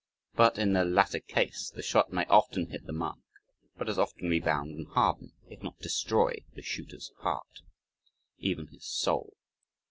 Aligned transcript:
But, 0.33 0.57
in 0.57 0.73
the 0.73 0.83
latter 0.83 1.19
case, 1.19 1.69
the 1.69 1.83
shot 1.83 2.11
may 2.11 2.25
often 2.25 2.71
hit 2.71 2.87
the 2.87 2.91
mark, 2.91 3.19
but 3.77 3.87
as 3.87 3.99
often 3.99 4.29
rebound 4.29 4.71
and 4.71 4.87
harden, 4.87 5.33
if 5.47 5.61
not 5.61 5.77
destroy, 5.77 6.37
the 6.55 6.63
shooter's 6.63 7.11
heart 7.19 7.61
even 8.39 8.65
his 8.69 8.87
soul. 8.87 9.37